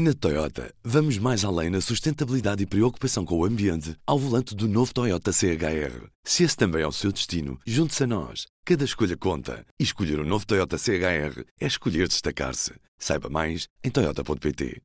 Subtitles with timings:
[0.00, 4.68] Na Toyota, vamos mais além na sustentabilidade e preocupação com o ambiente ao volante do
[4.68, 6.06] novo Toyota CHR.
[6.22, 8.46] Se esse também é o seu destino, junte-se a nós.
[8.64, 9.66] Cada escolha conta.
[9.76, 12.74] E escolher o um novo Toyota CHR é escolher destacar-se.
[12.96, 14.80] Saiba mais em Toyota.pt.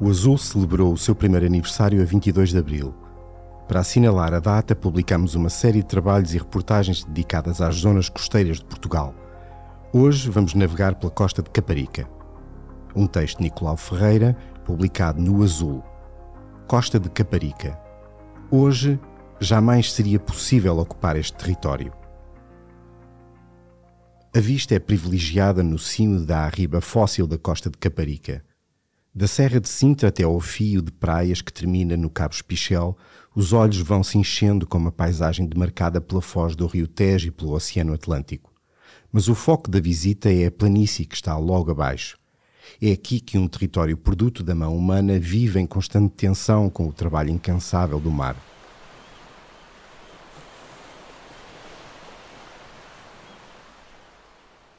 [0.00, 2.94] O Azul celebrou o seu primeiro aniversário a 22 de abril.
[3.66, 8.58] Para assinalar a data, publicamos uma série de trabalhos e reportagens dedicadas às zonas costeiras
[8.58, 9.25] de Portugal
[9.92, 12.08] Hoje vamos navegar pela costa de Caparica.
[12.94, 15.82] Um texto de Nicolau Ferreira, publicado no Azul.
[16.66, 17.78] Costa de Caparica.
[18.50, 18.98] Hoje
[19.38, 21.92] jamais seria possível ocupar este território.
[24.34, 28.44] A vista é privilegiada no cimo da arriba fóssil da costa de Caparica.
[29.14, 32.98] Da Serra de Sintra até ao fio de praias que termina no Cabo Espichel,
[33.36, 37.30] os olhos vão se enchendo com uma paisagem demarcada pela foz do rio Tejo e
[37.30, 38.55] pelo Oceano Atlântico.
[39.16, 42.18] Mas o foco da visita é a planície que está logo abaixo.
[42.82, 46.92] É aqui que um território produto da mão humana vive em constante tensão com o
[46.92, 48.36] trabalho incansável do mar.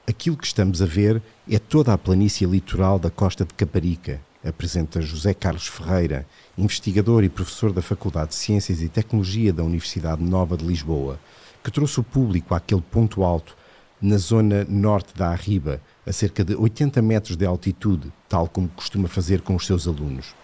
[0.05, 5.02] Aquilo que estamos a ver é toda a planície litoral da costa de Caparica, apresenta
[5.02, 10.55] José Carlos Ferreira, investigador e professor da Faculdade de Ciências e Tecnologia da Universidade Nova
[10.55, 11.19] de Lisboa,
[11.63, 13.58] que trouxe o público àquele ponto alto
[14.01, 19.07] na zona norte da Arriba, a cerca de 80 metros de altitude, tal como costuma
[19.07, 20.35] fazer com os seus alunos.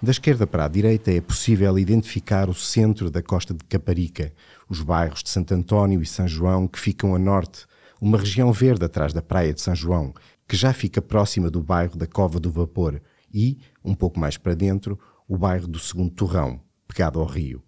[0.00, 4.32] Da esquerda para a direita é possível identificar o centro da costa de Caparica,
[4.68, 7.66] os bairros de Santo António e São João que ficam a norte,
[8.00, 10.12] uma região verde atrás da praia de São João,
[10.48, 13.00] que já fica próxima do bairro da Cova do Vapor,
[13.32, 17.62] e, um pouco mais para dentro, o bairro do Segundo Torrão, pegado ao rio.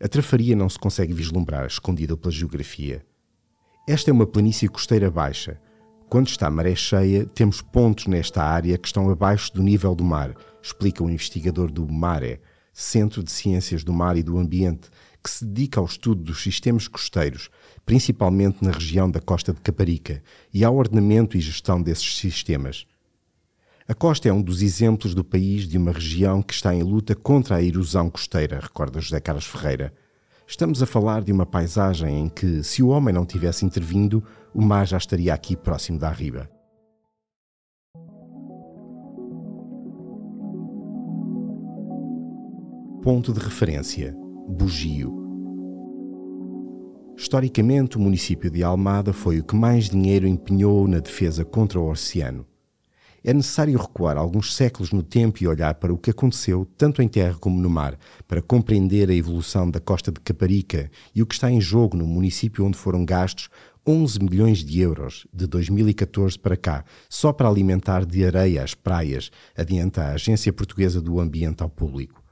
[0.00, 3.04] A trafaria não se consegue vislumbrar, escondida pela geografia.
[3.88, 5.60] Esta é uma planície costeira baixa.
[6.08, 10.34] Quando está maré cheia, temos pontos nesta área que estão abaixo do nível do mar,
[10.62, 12.40] explica o investigador do MARE,
[12.72, 14.88] Centro de Ciências do Mar e do Ambiente,
[15.22, 17.50] que se dedica ao estudo dos sistemas costeiros,
[17.84, 20.22] principalmente na região da costa de Caparica,
[20.54, 22.86] e ao ordenamento e gestão desses sistemas.
[23.90, 27.14] A costa é um dos exemplos do país de uma região que está em luta
[27.14, 29.94] contra a erosão costeira, recorda José Carlos Ferreira.
[30.46, 34.22] Estamos a falar de uma paisagem em que, se o homem não tivesse intervindo,
[34.52, 36.50] o mar já estaria aqui próximo da riba.
[43.02, 44.14] Ponto de referência:
[44.46, 45.16] Bugio.
[47.16, 51.88] Historicamente, o município de Almada foi o que mais dinheiro empenhou na defesa contra o
[51.88, 52.44] oceano
[53.28, 57.08] é necessário recuar alguns séculos no tempo e olhar para o que aconteceu, tanto em
[57.08, 61.34] terra como no mar, para compreender a evolução da costa de Caparica e o que
[61.34, 63.50] está em jogo no município onde foram gastos
[63.86, 69.30] 11 milhões de euros de 2014 para cá, só para alimentar de areia as praias,
[69.54, 72.24] adianta a Agência Portuguesa do Ambiente ao público.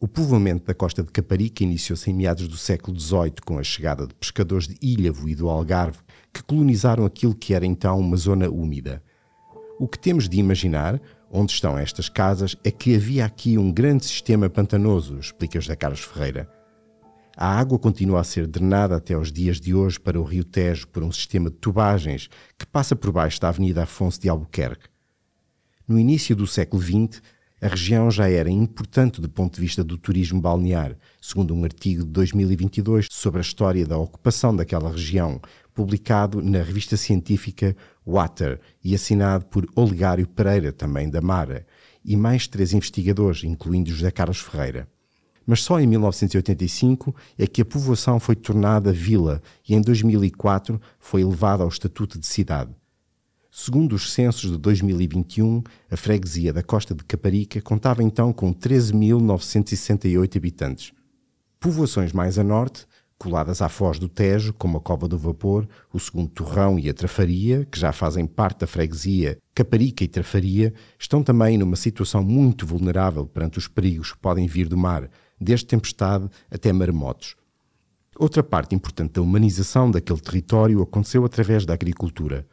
[0.00, 4.04] O povoamento da costa de Caparica iniciou-se em meados do século XVIII com a chegada
[4.04, 6.00] de pescadores de Ilhavo e do Algarve,
[6.32, 9.00] que colonizaram aquilo que era então uma zona úmida.
[9.80, 11.00] O que temos de imaginar,
[11.30, 16.00] onde estão estas casas, é que havia aqui um grande sistema pantanoso, explica José Carlos
[16.00, 16.50] Ferreira.
[17.36, 20.88] A água continua a ser drenada até os dias de hoje para o Rio Tejo
[20.88, 22.28] por um sistema de tubagens
[22.58, 24.88] que passa por baixo da Avenida Afonso de Albuquerque.
[25.86, 27.22] No início do século XX,
[27.60, 32.04] a região já era importante do ponto de vista do turismo balnear, segundo um artigo
[32.04, 35.40] de 2022 sobre a história da ocupação daquela região,
[35.78, 41.64] publicado na revista científica Water e assinado por Olegário Pereira, também da Mara,
[42.04, 44.88] e mais três investigadores, incluindo José Carlos Ferreira.
[45.46, 51.20] Mas só em 1985 é que a povoação foi tornada vila e em 2004 foi
[51.20, 52.74] elevada ao estatuto de cidade.
[53.48, 60.36] Segundo os censos de 2021, a freguesia da Costa de Caparica contava então com 13.968
[60.36, 60.92] habitantes.
[61.60, 62.84] Povoações mais a norte
[63.18, 66.94] coladas à foz do Tejo, como a Cova do Vapor, o Segundo Torrão e a
[66.94, 72.64] Trafaria, que já fazem parte da freguesia Caparica e Trafaria, estão também numa situação muito
[72.64, 75.10] vulnerável perante os perigos que podem vir do mar,
[75.40, 77.34] desde tempestade até maremotos.
[78.16, 82.46] Outra parte importante da humanização daquele território aconteceu através da agricultura.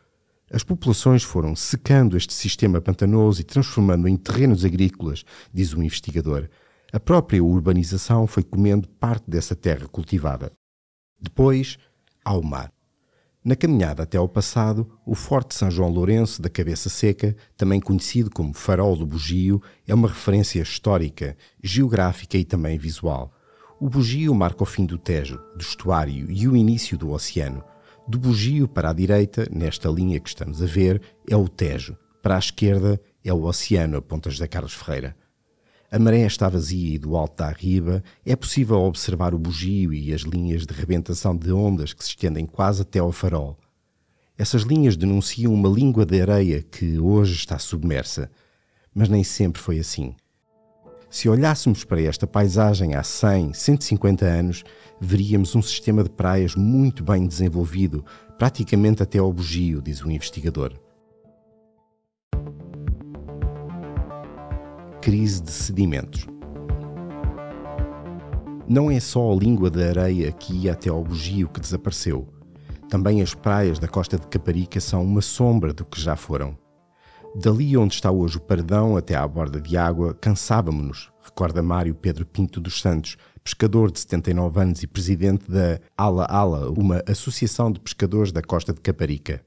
[0.52, 5.24] As populações foram secando este sistema pantanoso e transformando em terrenos agrícolas,
[5.54, 6.50] diz o investigador,
[6.92, 10.52] a própria urbanização foi comendo parte dessa terra cultivada.
[11.20, 11.78] Depois,
[12.24, 12.72] ao mar.
[13.44, 18.32] Na caminhada até ao passado, o Forte São João Lourenço da Cabeça Seca, também conhecido
[18.32, 23.32] como Farol do Bugio, é uma referência histórica, geográfica e também visual.
[23.80, 27.64] O bugio marca o fim do Tejo, do estuário e o início do oceano.
[28.08, 31.98] Do Bugio para a direita, nesta linha que estamos a ver, é o Tejo.
[32.24, 35.16] Para a esquerda é o oceano, a Ponta José Carlos Ferreira.
[35.96, 40.14] A maré está vazia e do alto da riba é possível observar o bugio e
[40.14, 43.58] as linhas de rebentação de ondas que se estendem quase até ao farol.
[44.38, 48.30] Essas linhas denunciam uma língua de areia que hoje está submersa,
[48.94, 50.14] mas nem sempre foi assim.
[51.10, 54.66] Se olhássemos para esta paisagem há 100, 150 anos,
[55.00, 58.04] veríamos um sistema de praias muito bem desenvolvido,
[58.38, 60.74] praticamente até ao bugio, diz o investigador.
[65.06, 66.26] Crise de sedimentos.
[68.68, 72.28] Não é só a língua da areia que ia até ao bugio que desapareceu.
[72.90, 76.58] Também as praias da costa de Caparica são uma sombra do que já foram.
[77.36, 82.26] Dali onde está hoje o Pardão até à borda de água, cansávamos-nos, recorda Mário Pedro
[82.26, 87.80] Pinto dos Santos, pescador de 79 anos e presidente da Ala Ala, uma associação de
[87.80, 89.44] pescadores da costa de Caparica.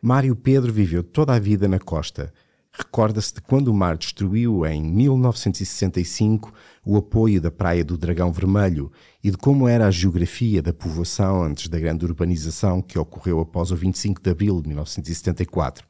[0.00, 2.32] Mário Pedro viveu toda a vida na costa.
[2.78, 6.52] Recorda-se de quando o mar destruiu, em 1965,
[6.84, 8.92] o apoio da Praia do Dragão Vermelho
[9.24, 13.70] e de como era a geografia da povoação antes da grande urbanização que ocorreu após
[13.70, 15.86] o 25 de abril de 1974.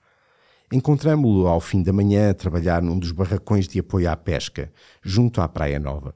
[0.72, 4.72] Encontramo-lo ao fim da manhã a trabalhar num dos barracões de apoio à pesca,
[5.02, 6.14] junto à Praia Nova.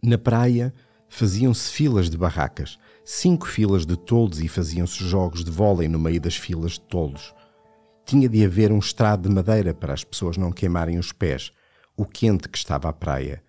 [0.00, 0.72] Na praia
[1.08, 6.20] faziam-se filas de barracas, cinco filas de toldos e faziam-se jogos de vôlei no meio
[6.20, 7.34] das filas de toldos.
[8.04, 11.52] Tinha de haver um estrado de madeira para as pessoas não queimarem os pés,
[11.96, 13.42] o quente que estava à praia,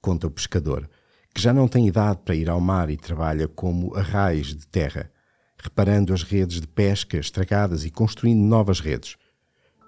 [0.00, 0.88] conta o pescador,
[1.34, 5.10] que já não tem idade para ir ao mar e trabalha como arrais de terra,
[5.56, 9.16] reparando as redes de pesca estragadas e construindo novas redes.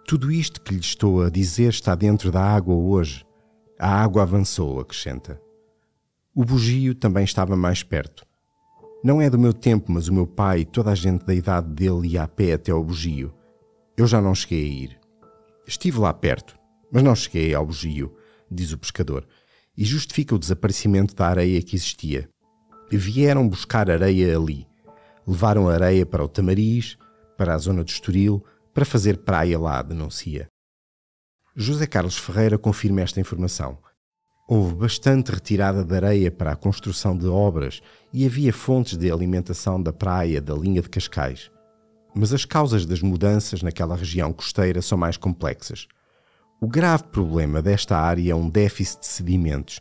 [0.07, 3.27] Tudo isto que lhe estou a dizer está dentro da água hoje.
[3.79, 5.41] A água avançou, acrescenta.
[6.35, 8.25] O bugio também estava mais perto.
[9.03, 11.69] Não é do meu tempo, mas o meu pai e toda a gente da idade
[11.69, 13.35] dele ia a pé até ao bugio.
[13.97, 15.01] Eu já não cheguei a ir.
[15.67, 16.59] Estive lá perto,
[16.93, 18.15] mas não cheguei ao bugio,
[18.51, 19.27] diz o pescador,
[19.75, 22.29] e justifica o desaparecimento da areia que existia.
[22.91, 24.67] Vieram buscar areia ali.
[25.27, 26.99] Levaram areia para o Tamariz,
[27.39, 28.45] para a zona do Estoril,
[28.75, 30.47] para fazer praia lá, denuncia.
[31.57, 33.79] José Carlos Ferreira confirma esta informação.
[34.47, 37.81] Houve bastante retirada de areia para a construção de obras
[38.13, 41.51] e havia fontes de alimentação da praia da linha de Cascais.
[42.19, 45.87] Mas as causas das mudanças naquela região costeira são mais complexas.
[46.59, 49.81] O grave problema desta área é um déficit de sedimentos,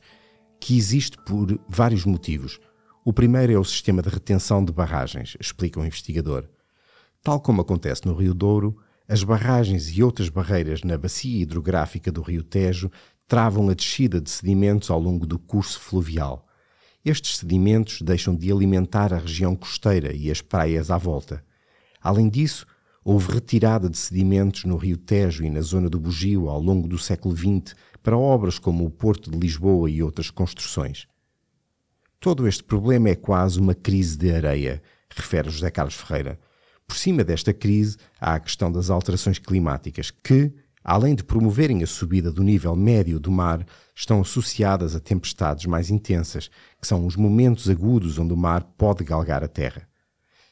[0.59, 2.59] que existe por vários motivos.
[3.05, 6.49] O primeiro é o sistema de retenção de barragens, explica o investigador.
[7.23, 8.75] Tal como acontece no Rio Douro,
[9.07, 12.91] as barragens e outras barreiras na bacia hidrográfica do Rio Tejo
[13.29, 16.45] travam a descida de sedimentos ao longo do curso fluvial.
[17.05, 21.41] Estes sedimentos deixam de alimentar a região costeira e as praias à volta.
[22.05, 22.67] Além disso,
[23.03, 26.99] houve retirada de sedimentos no Rio Tejo e na zona do Bugio ao longo do
[26.99, 31.07] século XX para obras como o Porto de Lisboa e outras construções.
[32.19, 36.39] Todo este problema é quase uma crise de areia, refere José Carlos Ferreira.
[36.85, 40.53] Por cima desta crise há a questão das alterações climáticas, que,
[40.83, 43.65] além de promoverem a subida do nível médio do mar,
[43.95, 49.03] estão associadas a tempestades mais intensas, que são os momentos agudos onde o mar pode
[49.03, 49.87] galgar a terra.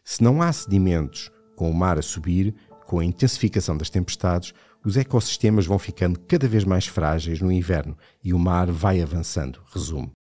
[0.03, 2.53] Se não há sedimentos com o mar a subir,
[2.85, 4.53] com a intensificação das tempestades,
[4.85, 9.61] os ecossistemas vão ficando cada vez mais frágeis no inverno e o mar vai avançando,
[9.73, 10.11] resume.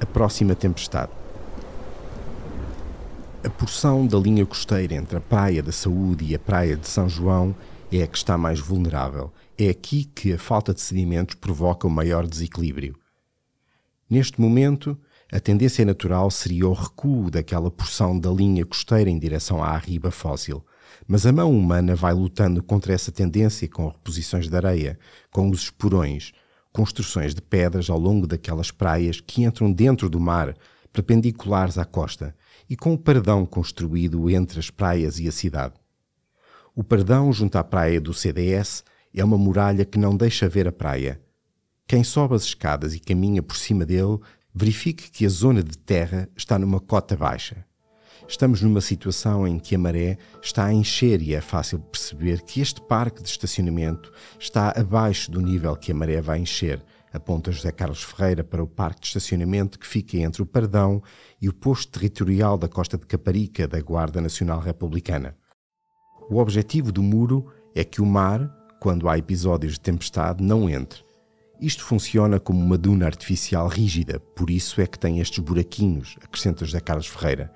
[0.00, 1.12] A próxima tempestade.
[3.44, 7.08] A porção da linha costeira entre a Praia da Saúde e a Praia de São
[7.08, 7.54] João
[7.90, 9.32] é a que está mais vulnerável.
[9.58, 12.96] É aqui que a falta de sedimentos provoca o maior desequilíbrio.
[14.08, 14.96] Neste momento,
[15.32, 20.10] a tendência natural seria o recuo daquela porção da linha costeira em direção à riba
[20.10, 20.62] fóssil.
[21.08, 24.98] Mas a mão humana vai lutando contra essa tendência com reposições de areia,
[25.30, 26.32] com os esporões,
[26.70, 30.54] construções de pedras ao longo daquelas praias que entram dentro do mar,
[30.92, 32.36] perpendiculares à costa,
[32.68, 35.74] e com o pardão construído entre as praias e a cidade.
[36.74, 38.84] O pardão, junto à praia do CDS,
[39.14, 41.18] é uma muralha que não deixa ver a praia.
[41.86, 44.18] Quem sobe as escadas e caminha por cima dele
[44.54, 47.64] verifique que a zona de terra está numa cota baixa.
[48.28, 52.60] Estamos numa situação em que a maré está a encher e é fácil perceber que
[52.60, 56.82] este parque de estacionamento está abaixo do nível que a maré vai encher,
[57.12, 61.02] aponta José Carlos Ferreira para o parque de estacionamento que fica entre o Pardão
[61.40, 65.36] e o posto territorial da Costa de Caparica da Guarda Nacional Republicana.
[66.30, 68.48] O objetivo do muro é que o mar,
[68.80, 71.04] quando há episódios de tempestade, não entre
[71.62, 76.64] Isto funciona como uma duna artificial rígida, por isso é que tem estes buraquinhos, acrescenta
[76.64, 77.52] José Carlos Ferreira.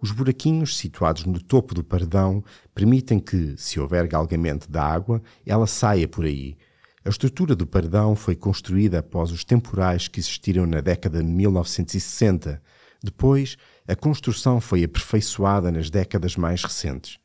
[0.00, 2.42] Os buraquinhos, situados no topo do paredão,
[2.74, 6.56] permitem que, se houver galgamento da água, ela saia por aí.
[7.04, 12.62] A estrutura do paredão foi construída após os temporais que existiram na década de 1960.
[13.04, 17.18] Depois, a construção foi aperfeiçoada nas décadas mais recentes.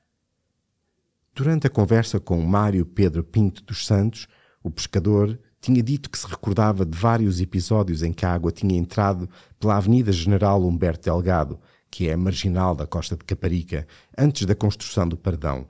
[1.33, 4.27] Durante a conversa com Mário Pedro Pinto dos Santos,
[4.61, 8.77] o pescador tinha dito que se recordava de vários episódios em que a água tinha
[8.77, 11.59] entrado pela Avenida General Humberto Delgado
[11.89, 13.87] que é a marginal da costa de Caparica,
[14.17, 15.65] antes da construção do Pardão.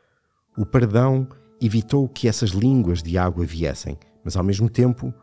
[0.57, 1.27] O Pardão
[1.61, 5.13] evitou que essas línguas de água viessem, mas ao mesmo tempo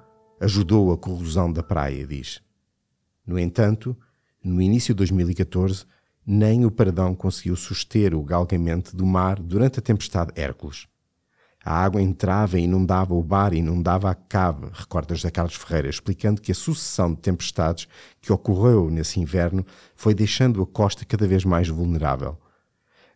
[0.40, 2.40] ajudou a corrosão da praia, diz.
[3.26, 3.96] No entanto,
[4.42, 5.84] no início de 2014,
[6.26, 10.86] nem o Pardão conseguiu suster o galgamento do mar durante a tempestade Hércules.
[11.64, 15.88] A água entrava e inundava o bar e inundava a cave, recorda José Carlos Ferreira,
[15.88, 17.88] explicando que a sucessão de tempestades
[18.20, 19.64] que ocorreu nesse inverno
[19.96, 22.38] foi deixando a costa cada vez mais vulnerável.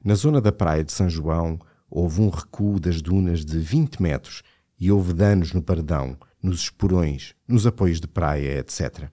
[0.02, 1.58] Na zona da praia de São João,
[1.90, 4.42] houve um recuo das dunas de 20 metros
[4.80, 9.10] e houve danos no paredão, nos esporões, nos apoios de praia, etc.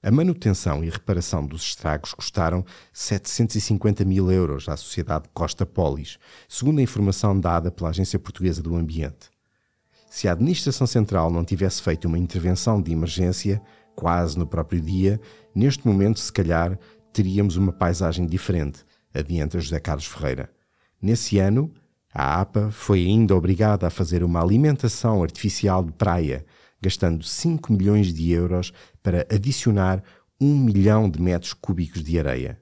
[0.00, 6.78] A manutenção e reparação dos estragos custaram 750 mil euros à Sociedade Costa Polis, segundo
[6.78, 9.28] a informação dada pela Agência Portuguesa do Ambiente.
[10.08, 13.60] Se a Administração Central não tivesse feito uma intervenção de emergência,
[13.96, 15.20] quase no próprio dia,
[15.52, 16.78] neste momento, se calhar,
[17.12, 20.48] teríamos uma paisagem diferente, adianta José Carlos Ferreira.
[21.02, 21.74] Nesse ano,
[22.14, 26.46] a APA foi ainda obrigada a fazer uma alimentação artificial de praia
[26.80, 30.02] gastando 5 milhões de euros para adicionar
[30.40, 32.60] 1 milhão de metros cúbicos de areia.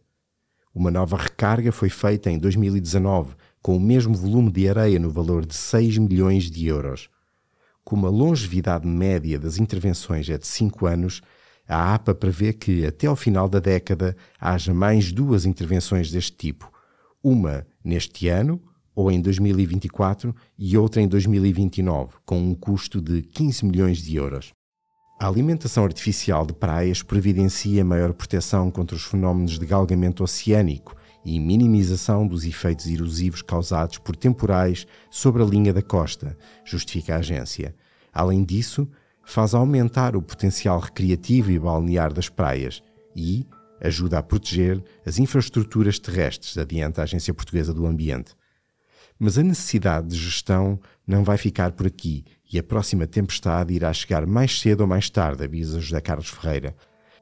[0.75, 5.45] Uma nova recarga foi feita em 2019, com o mesmo volume de areia no valor
[5.45, 7.09] de 6 milhões de euros.
[7.83, 11.23] Como a longevidade média das intervenções é de 5 anos,
[11.69, 16.71] a APA prevê que, até ao final da década, haja mais duas intervenções deste tipo.
[17.23, 18.63] Uma neste ano,
[18.97, 24.55] ou em 2024 e outra em 2029, com um custo de 15 milhões de euros.
[25.21, 31.39] A alimentação artificial de praias providencia maior proteção contra os fenómenos de galgamento oceânico e
[31.39, 37.75] minimização dos efeitos erosivos causados por temporais sobre a linha da costa, justifica a agência.
[38.13, 38.89] Além disso,
[39.25, 42.83] faz aumentar o potencial recreativo e balnear das praias
[43.15, 43.47] e
[43.81, 48.35] ajuda a proteger as infraestruturas terrestres, adianta a Agência Portuguesa do Ambiente.
[49.19, 53.93] Mas a necessidade de gestão não vai ficar por aqui e a próxima tempestade irá
[53.93, 56.77] chegar mais cedo ou mais tarde, avisa José Carlos Ferreira.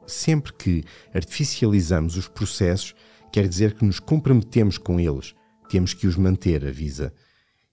[0.07, 0.85] Sempre que
[1.15, 2.95] artificializamos os processos,
[3.33, 5.35] quer dizer que nos comprometemos com eles.
[5.69, 7.13] Temos que os manter, avisa.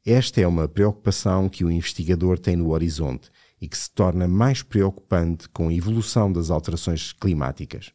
[0.05, 3.29] Esta é uma preocupação que o investigador tem no horizonte
[3.61, 7.91] e que se torna mais preocupante com a evolução das alterações climáticas.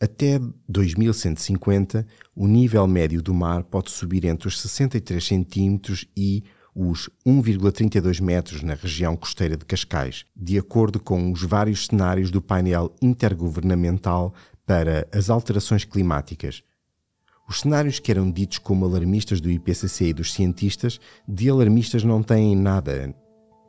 [0.00, 7.10] Até 2150, o nível médio do mar pode subir entre os 63 cm e os
[7.26, 12.94] 1,32 metros na região costeira de Cascais, de acordo com os vários cenários do painel
[13.02, 14.32] intergovernamental
[14.64, 16.62] para as alterações climáticas.
[17.48, 22.22] Os cenários que eram ditos como alarmistas do IPCC e dos cientistas, de alarmistas não
[22.22, 23.12] têm nada.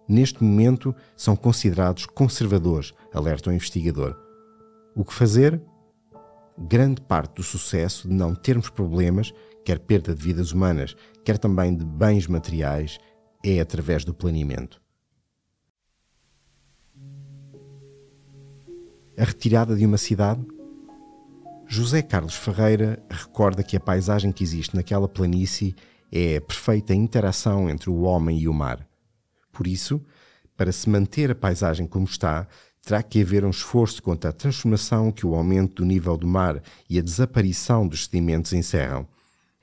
[0.08, 4.16] Neste momento, são considerados conservadores, alerta o investigador.
[4.96, 5.60] O que fazer?
[6.60, 11.76] Grande parte do sucesso de não termos problemas, quer perda de vidas humanas, quer também
[11.76, 12.98] de bens materiais,
[13.44, 14.82] é através do planeamento.
[19.18, 20.46] A retirada de uma cidade?
[21.68, 25.76] José Carlos Ferreira recorda que a paisagem que existe naquela planície
[26.12, 28.88] é a perfeita interação entre o homem e o mar.
[29.52, 30.02] Por isso,
[30.58, 32.48] para se manter a paisagem como está,
[32.90, 36.60] terá que haver um esforço contra a transformação que o aumento do nível do mar
[36.90, 39.08] e a desaparição dos sedimentos encerram.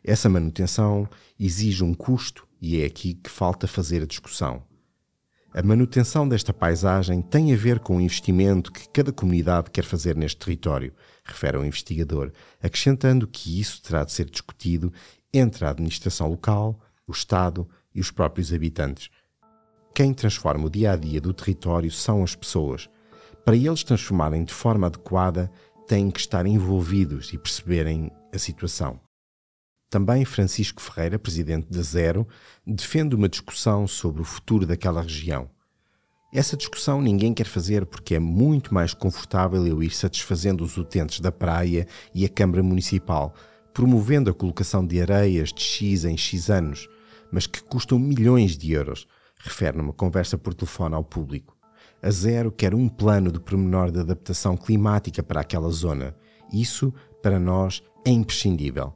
[0.05, 4.63] Essa manutenção exige um custo e é aqui que falta fazer a discussão.
[5.53, 10.15] A manutenção desta paisagem tem a ver com o investimento que cada comunidade quer fazer
[10.15, 12.31] neste território, refere o investigador,
[12.63, 14.93] acrescentando que isso terá de ser discutido
[15.35, 16.79] entre a administração local,
[17.09, 19.11] o Estado e os próprios habitantes.
[19.93, 22.89] Quem transforma o dia a dia do território são as pessoas,
[23.47, 25.49] para eles transformarem de forma adequada,
[25.87, 28.99] têm que estar envolvidos e perceberem a situação.
[29.89, 32.27] Também Francisco Ferreira, presidente da Zero,
[32.67, 35.49] defende uma discussão sobre o futuro daquela região.
[36.35, 41.21] Essa discussão ninguém quer fazer porque é muito mais confortável eu ir satisfazendo os utentes
[41.21, 43.33] da praia e a Câmara Municipal,
[43.73, 46.89] promovendo a colocação de areias de X em X anos,
[47.31, 49.07] mas que custam milhões de euros,
[49.39, 51.56] refere numa conversa por telefone ao público.
[52.03, 56.15] A Zero quer um plano de pormenor de adaptação climática para aquela zona.
[56.53, 58.93] Isso, para nós, é imprescindível.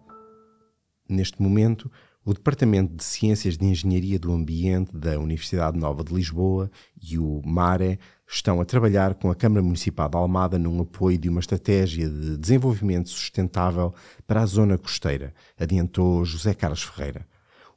[1.08, 1.90] Neste momento,
[2.24, 6.70] o Departamento de Ciências de Engenharia do Ambiente da Universidade Nova de Lisboa
[7.02, 11.28] e o MARE estão a trabalhar com a Câmara Municipal de Almada num apoio de
[11.28, 13.94] uma estratégia de desenvolvimento sustentável
[14.26, 17.26] para a zona costeira, adiantou José Carlos Ferreira.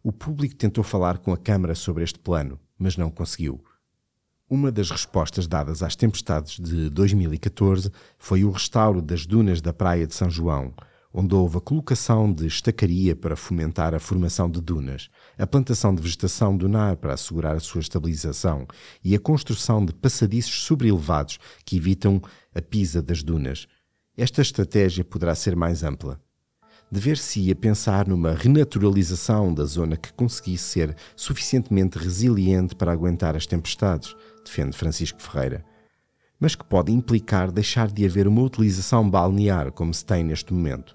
[0.03, 3.63] O público tentou falar com a Câmara sobre este plano, mas não conseguiu.
[4.53, 10.05] Uma das respostas dadas às tempestades de 2014 foi o restauro das dunas da Praia
[10.05, 10.71] de São João,
[11.11, 16.03] onde houve a colocação de estacaria para fomentar a formação de dunas, a plantação de
[16.03, 18.67] vegetação dunar para assegurar a sua estabilização
[19.03, 22.21] e a construção de passadiços sobrelevados que evitam
[22.53, 23.67] a pisa das dunas.
[24.15, 26.21] Esta estratégia poderá ser mais ampla.
[26.91, 34.15] Dever-se-ia pensar numa renaturalização da zona que conseguisse ser suficientemente resiliente para aguentar as tempestades,
[34.43, 35.65] defende Francisco Ferreira
[36.43, 40.93] mas que pode implicar deixar de haver uma utilização balnear como se tem neste momento.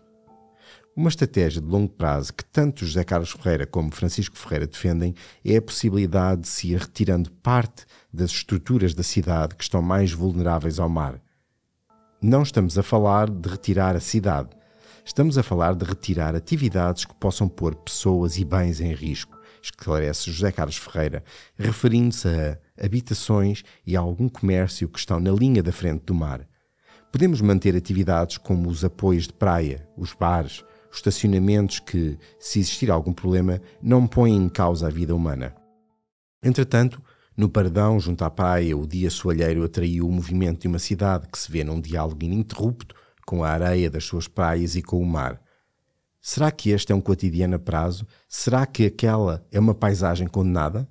[0.95, 5.57] Uma estratégia de longo prazo que tanto José Carlos Ferreira como Francisco Ferreira defendem é
[5.57, 10.79] a possibilidade de se ir retirando parte das estruturas da cidade que estão mais vulneráveis
[10.79, 11.19] ao mar.
[12.21, 14.51] Não estamos a falar de retirar a cidade,
[15.03, 20.31] estamos a falar de retirar atividades que possam pôr pessoas e bens em risco, esclarece
[20.31, 21.25] José Carlos Ferreira,
[21.57, 26.47] referindo-se a habitações e algum comércio que estão na linha da frente do mar.
[27.11, 33.13] Podemos manter atividades como os apoios de praia, os bares, estacionamentos que, se existir algum
[33.13, 35.55] problema, não põem em causa a vida humana.
[36.43, 37.03] Entretanto,
[37.37, 41.39] no Paradão, junto à praia, o dia soalheiro atraiu o movimento de uma cidade que
[41.39, 42.95] se vê num diálogo ininterrupto
[43.25, 45.41] com a areia das suas praias e com o mar.
[46.21, 48.07] Será que este é um cotidiano a prazo?
[48.29, 50.89] Será que aquela é uma paisagem condenada?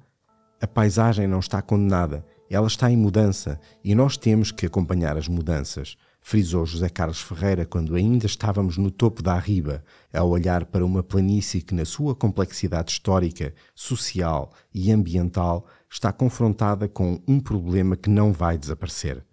[0.62, 5.28] A paisagem não está condenada, ela está em mudança e nós temos que acompanhar as
[5.28, 5.98] mudanças
[6.28, 11.02] frisou José Carlos Ferreira quando ainda estávamos no topo da riba, a olhar para uma
[11.02, 18.10] planície que, na sua complexidade histórica, social e ambiental, está confrontada com um problema que
[18.10, 19.24] não vai desaparecer.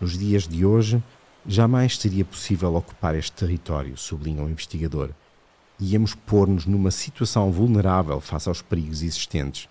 [0.00, 1.00] Nos dias de hoje,
[1.46, 5.14] jamais seria possível ocupar este território, sublinha o investigador.
[5.80, 9.68] Íamos pôr-nos numa situação vulnerável face aos perigos existentes.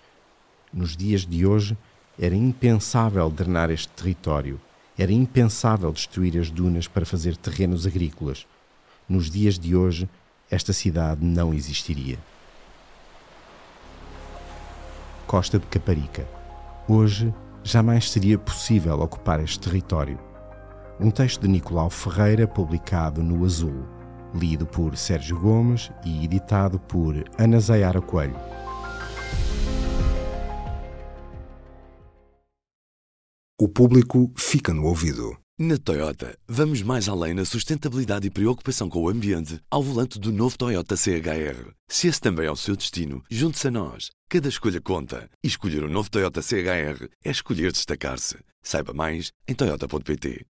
[0.71, 1.77] Nos dias de hoje,
[2.17, 4.59] era impensável drenar este território.
[4.97, 8.47] Era impensável destruir as dunas para fazer terrenos agrícolas.
[9.07, 10.09] Nos dias de hoje,
[10.49, 12.17] esta cidade não existiria.
[15.27, 16.25] Costa de Caparica.
[16.87, 20.17] Hoje, jamais seria possível ocupar este território.
[20.99, 23.85] Um texto de Nicolau Ferreira, publicado no Azul,
[24.33, 28.35] lido por Sérgio Gomes e editado por Ana Zayara Coelho.
[33.59, 35.35] O público fica no ouvido.
[35.59, 40.31] Na Toyota, vamos mais além na sustentabilidade e preocupação com o ambiente ao volante do
[40.31, 41.71] novo Toyota CHR.
[41.89, 44.11] Se esse também é o seu destino, junte-se a nós.
[44.29, 45.27] Cada escolha conta.
[45.43, 48.37] E escolher o um novo Toyota CHR é escolher destacar-se.
[48.61, 50.45] Saiba mais em Toyota.pt.